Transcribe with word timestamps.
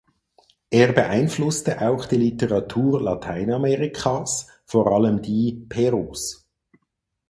Er 0.71 0.93
beeinflusste 0.93 1.87
auch 1.87 2.07
die 2.07 2.15
Literatur 2.17 3.03
Lateinamerikas, 3.03 4.47
vor 4.65 4.87
allem 4.91 5.21
die 5.21 5.67
Perus. 5.69 6.49